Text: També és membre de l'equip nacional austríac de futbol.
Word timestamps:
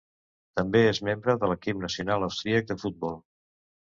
També 0.59 0.79
és 0.91 1.01
membre 1.09 1.35
de 1.43 1.49
l'equip 1.51 1.83
nacional 1.83 2.27
austríac 2.29 2.67
de 2.71 2.81
futbol. 2.85 3.17